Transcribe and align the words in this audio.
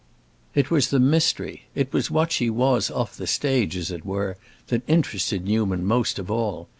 It 0.55 0.71
was 0.71 0.89
the 0.89 0.99
mystery—it 0.99 1.93
was 1.93 2.09
what 2.09 2.31
she 2.31 2.49
was 2.49 2.89
off 2.89 3.15
the 3.15 3.27
stage, 3.27 3.77
as 3.77 3.91
it 3.91 4.03
were—that 4.03 4.81
interested 4.87 5.45
Newman 5.45 5.85
most 5.85 6.17
of 6.17 6.31
all. 6.31 6.67